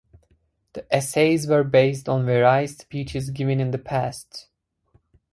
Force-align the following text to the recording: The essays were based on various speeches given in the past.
The 0.73 0.83
essays 0.91 1.45
were 1.45 1.63
based 1.63 2.09
on 2.09 2.25
various 2.25 2.75
speeches 2.75 3.29
given 3.29 3.59
in 3.59 3.69
the 3.69 3.77
past. 3.77 4.47